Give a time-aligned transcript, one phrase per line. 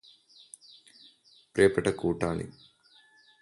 [1.55, 2.47] പ്രിയപ്പെട്ട കൂട്ടാളി